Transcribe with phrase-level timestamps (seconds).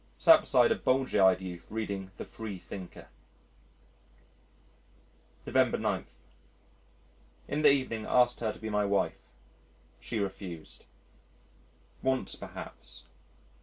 [0.17, 3.05] Sat beside a bulgy eyed youth reading the Freethinker.
[5.45, 6.05] November 9.
[7.47, 9.19] In the evening asked her to be my wife.
[9.99, 10.85] She refused.
[12.01, 13.03] Once perhaps